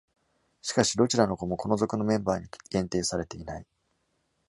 [0.63, 3.67] しかし、どちらの語もこの属のメンバーに限定されていない。